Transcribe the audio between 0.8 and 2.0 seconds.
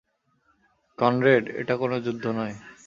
Conrad, এটা কোনো